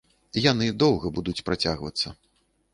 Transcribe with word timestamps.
Яны 0.51 0.69
доўга 0.85 1.13
будуць 1.19 1.45
працягвацца. 1.51 2.17